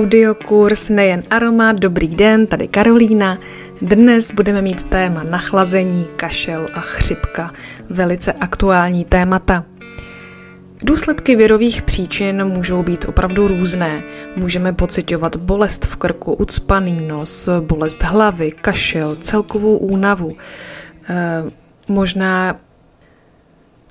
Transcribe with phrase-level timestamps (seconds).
[0.00, 3.38] Audiokurs Nejen aroma, dobrý den, tady Karolína.
[3.82, 7.52] Dnes budeme mít téma nachlazení, kašel a chřipka.
[7.90, 9.64] Velice aktuální témata.
[10.84, 14.02] Důsledky virových příčin můžou být opravdu různé.
[14.36, 20.36] Můžeme pocitovat bolest v krku, ucpaný nos, bolest hlavy, kašel, celkovou únavu.
[21.08, 21.42] E,
[21.88, 22.56] možná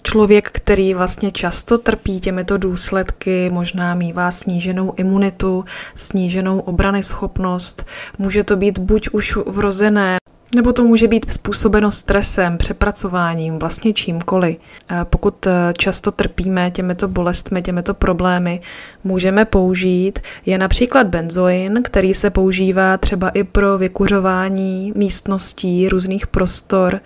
[0.04, 7.86] Člověk, který vlastně často trpí těmito důsledky, možná mývá sníženou imunitu, sníženou obrany schopnost.
[8.18, 10.19] Může to být buď už vrozené,
[10.56, 14.58] nebo to může být způsobeno stresem, přepracováním, vlastně čímkoliv.
[15.04, 18.62] Pokud eh, často trpíme těmito bolestmi, těmito problémy,
[19.04, 27.00] můžeme použít je například benzoin, který se používá třeba i pro vykuřování místností, různých prostor,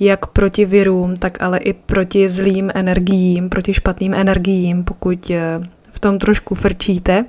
[0.00, 5.60] jak proti virům, tak ale i proti zlým energiím, proti špatným energiím, pokud eh,
[5.96, 7.24] v tom trošku frčíte.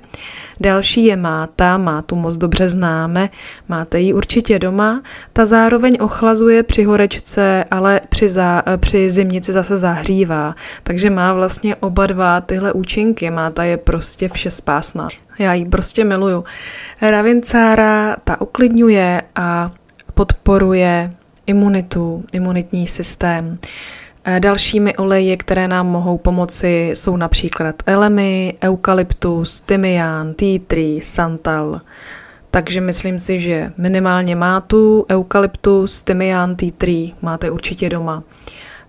[0.60, 3.30] Další je máta, mátu moc dobře známe,
[3.68, 5.02] máte ji určitě doma.
[5.32, 10.54] Ta zároveň ochlazuje při horečce, ale při, zá, při zimnici zase zahřívá.
[10.82, 13.30] Takže má vlastně oba dva tyhle účinky.
[13.30, 15.08] Máta je prostě vše spásná.
[15.38, 16.44] Já ji prostě miluju.
[17.00, 19.70] Ravincára ta uklidňuje a
[20.14, 21.12] podporuje
[21.46, 23.58] imunitu, imunitní systém.
[24.24, 31.80] Eh, dalšími oleji, které nám mohou pomoci, jsou například elemy, eukalyptus, tymián, tea tree, santal.
[32.50, 38.22] Takže myslím si, že minimálně mátu, eukalyptus, tymián, tea tree máte určitě doma.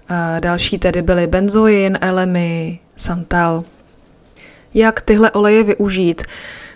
[0.09, 3.63] Eh, další tedy byly benzoin, elemy, santal.
[4.73, 6.21] Jak tyhle oleje využít?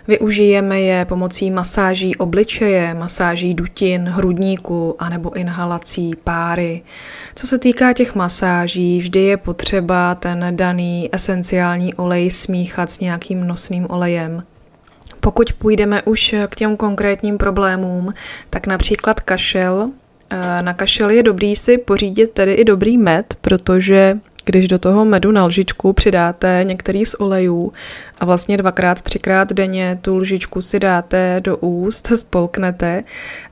[0.08, 6.82] Využijeme je pomocí masáží obličeje, masáží dutin, hrudníku anebo inhalací páry.
[7.34, 13.46] Co se týká těch masáží, vždy je potřeba ten daný esenciální olej smíchat s nějakým
[13.46, 14.42] nosným olejem.
[15.20, 18.14] Pokud půjdeme už k těm konkrétním problémům,
[18.50, 19.90] tak například kašel.
[20.30, 25.04] Eh, na kašel je dobrý si pořídit tedy i dobrý med, protože když do toho
[25.04, 27.72] medu na lžičku přidáte některý z olejů
[28.18, 33.02] a vlastně dvakrát, třikrát denně tu lžičku si dáte do úst, spolknete,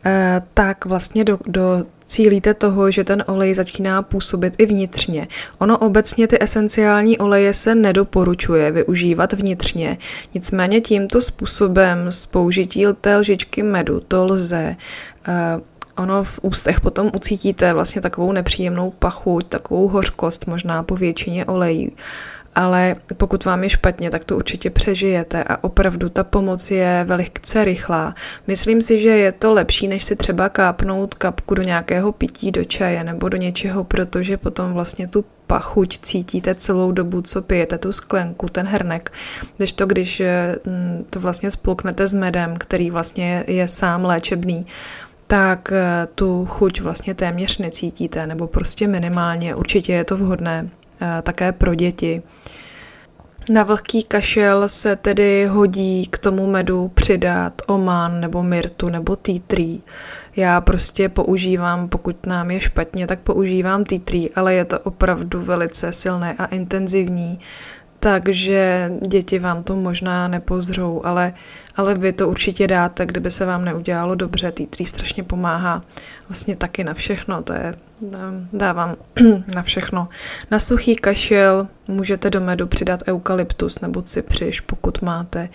[0.04, 5.28] eh, tak vlastně do, do cílíte toho, že ten olej začíná působit i vnitřně.
[5.58, 9.98] Ono obecně ty esenciální oleje se nedoporučuje využívat vnitřně,
[10.34, 14.76] nicméně tímto způsobem s použití té lžičky medu to lze.
[15.28, 15.60] Eh,
[15.96, 21.90] ono v ústech potom ucítíte vlastně takovou nepříjemnou pachuť, takovou hořkost možná po většině olejů.
[22.54, 27.64] Ale pokud vám je špatně, tak to určitě přežijete a opravdu ta pomoc je velice
[27.64, 28.14] rychlá.
[28.46, 32.64] Myslím si, že je to lepší, než si třeba kápnout kapku do nějakého pití, do
[32.64, 37.92] čaje nebo do něčeho, protože potom vlastně tu pachuť cítíte celou dobu, co pijete tu
[37.92, 39.12] sklenku, ten hrnek.
[39.56, 40.22] Když to, když
[41.10, 44.66] to vlastně spolknete s medem, který vlastně je sám léčebný,
[45.32, 49.54] tak eh, tu chuť vlastně téměř necítíte, nebo prostě minimálně.
[49.54, 50.68] Určitě je to vhodné
[51.00, 52.22] eh, také pro děti.
[53.50, 59.40] Na vlhký kašel se tedy hodí k tomu medu přidat oman nebo myrtu nebo tea
[59.46, 59.78] tree.
[60.36, 65.42] Já prostě používám, pokud nám je špatně, tak používám tea tree, ale je to opravdu
[65.42, 67.40] velice silné a intenzivní
[68.02, 71.32] takže děti vám to možná nepozřou, ale,
[71.76, 74.52] ale vy to určitě dáte, kdyby se vám neudělalo dobře.
[74.52, 75.82] Týtrý strašně pomáhá
[76.28, 77.72] vlastně taky na všechno, to je,
[78.52, 78.96] dávám
[79.54, 80.08] na všechno.
[80.50, 85.48] Na suchý kašel můžete do medu přidat eukalyptus nebo cypřiš, pokud máte.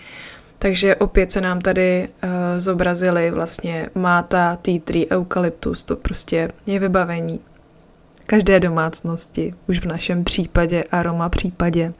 [0.58, 7.40] Takže opět se nám tady uh, zobrazili vlastně máta, tea eukalyptus, to prostě je vybavení
[8.26, 11.92] každé domácnosti, už v našem případě, aroma případě.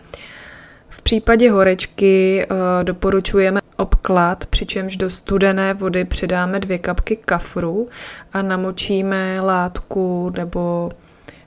[0.88, 7.88] V případě horečky uh, doporučujeme obklad, přičemž do studené vody přidáme dvě kapky kafru
[8.32, 10.90] a namočíme látku nebo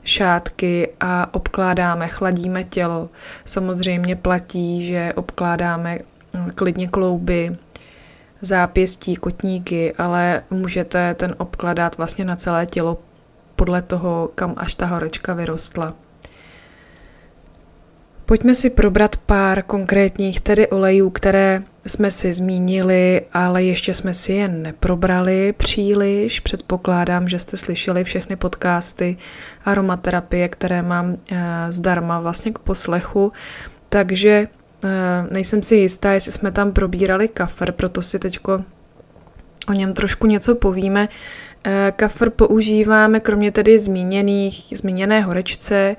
[0.04, 3.10] šátky a obkládáme, chladíme tělo.
[3.46, 5.98] Samozřejmě platí, že obkládáme
[6.34, 7.52] hm, klidně klouby,
[8.42, 12.98] zápěstí, kotníky, ale můžete ten obkladat vlastně na celé tělo
[13.56, 15.94] podle toho, kam až ta horečka vyrostla.
[18.32, 24.34] Pojďme si probrat pár konkrétních tedy olejů, které jsme si zmínili, ale ještě jsme si
[24.34, 26.40] je neprobrali příliš.
[26.40, 29.18] Předpokládám, že jste slyšeli všechny podcasty
[29.66, 31.38] aromaterapie, které mám eh,
[31.70, 33.32] zdarma vlastně k poslechu,
[33.90, 34.48] takže
[34.84, 34.88] eh,
[35.32, 38.64] nejsem si jistá, jestli jsme tam probírali kafr, proto si teďko
[39.70, 41.10] o něm trošku něco povíme.
[41.64, 45.96] Eh, kafr používáme kromě tedy zmíněných, zmíněné horečce,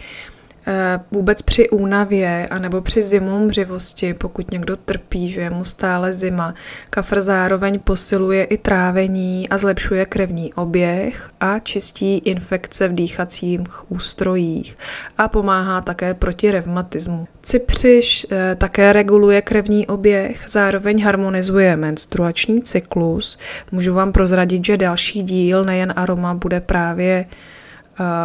[1.10, 6.54] vůbec při únavě anebo při zimomřivosti, pokud někdo trpí, že je mu stále zima,
[6.90, 14.76] kafr zároveň posiluje i trávení a zlepšuje krevní oběh a čistí infekce v dýchacích ústrojích
[15.18, 17.28] a pomáhá také proti revmatismu.
[17.42, 23.38] Cypřiš eh, také reguluje krevní oběh, zároveň harmonizuje menstruační cyklus.
[23.72, 27.26] Můžu vám prozradit, že další díl, nejen aroma, bude právě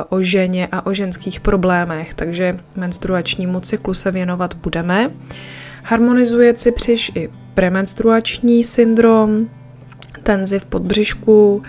[0.09, 5.11] o ženě a o ženských problémech, takže menstruačnímu cyklu se věnovat budeme.
[5.83, 9.49] Harmonizuje cypřiš i premenstruační syndrom,
[10.23, 11.63] tenzi v podbřišku,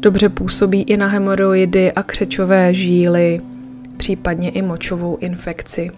[0.00, 3.40] dobře působí i na hemoroidy a křečové žíly,
[3.96, 5.90] případně i močovou infekci.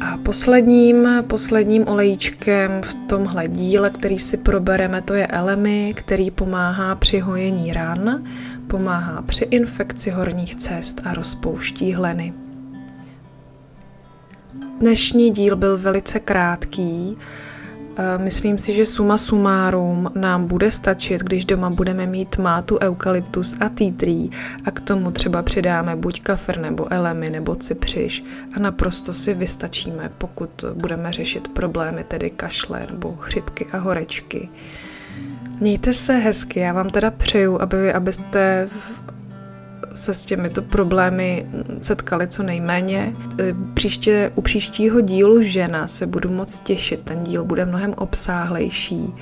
[0.00, 6.94] A posledním, posledním olejčkem v tomhle díle, který si probereme, to je Elemi, který pomáhá
[6.94, 8.24] při hojení ran,
[8.66, 12.34] pomáhá při infekci horních cest a rozpouští hleny.
[14.80, 17.16] Dnešní díl byl velice krátký.
[18.16, 23.68] Myslím si, že suma sumárum nám bude stačit, když doma budeme mít mátu eukalyptus a
[23.68, 24.28] tea
[24.64, 28.24] a k tomu třeba přidáme buď kafr nebo elemy nebo cypřiš
[28.56, 34.48] a naprosto si vystačíme, pokud budeme řešit problémy, tedy kašle nebo chřipky a horečky.
[35.60, 38.68] Mějte se hezky, já vám teda přeju, aby, abyste
[39.92, 41.46] se s těmito problémy
[41.80, 43.16] setkali co nejméně.
[43.40, 49.14] E, příště, u příštího dílu žena se budu moc těšit, ten díl bude mnohem obsáhlejší.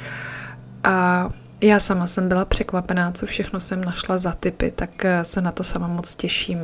[0.84, 1.28] A
[1.60, 5.64] já sama jsem byla překvapená, co všechno jsem našla za typy, tak se na to
[5.64, 6.58] sama moc těším.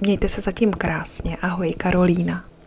[0.00, 1.36] Mějte se zatím krásně.
[1.42, 2.49] Ahoj, Karolína.